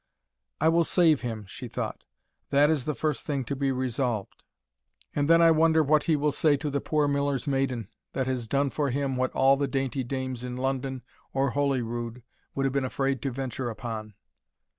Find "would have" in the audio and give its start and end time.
12.55-12.73